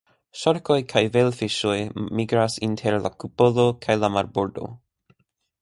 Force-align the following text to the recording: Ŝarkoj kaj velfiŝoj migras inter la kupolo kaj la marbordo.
Ŝarkoj 0.43 0.77
kaj 0.93 1.03
velfiŝoj 1.17 1.75
migras 2.21 2.57
inter 2.71 2.99
la 3.05 3.15
kupolo 3.25 3.69
kaj 3.87 4.01
la 4.05 4.11
marbordo. 4.19 4.75